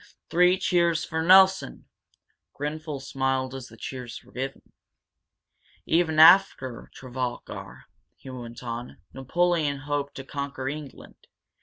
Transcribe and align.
"Three 0.31 0.57
cheers 0.57 1.05
for 1.05 1.21
Nelson!" 1.21 1.85
Grenfel 2.55 2.99
smiled 2.99 3.53
as 3.53 3.67
the 3.67 3.77
cheers 3.77 4.23
were 4.23 4.31
given. 4.31 4.63
"Even 5.85 6.17
after 6.17 6.89
Trafalgar," 6.95 7.83
he 8.17 8.31
went 8.31 8.63
on, 8.63 8.97
"Napoleon 9.13 9.77
hoped 9.81 10.15
to 10.15 10.23
conquer 10.23 10.67
England. 10.67 11.27